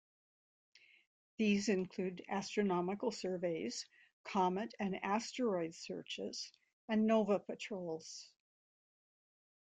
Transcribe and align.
These 1.37 1.69
include 1.69 2.25
astronomical 2.27 3.11
surveys, 3.11 3.85
comet 4.23 4.73
and 4.79 4.95
asteroid 5.03 5.75
searches, 5.75 6.51
and 6.89 7.05
nova 7.05 7.37
patrols. 7.37 8.31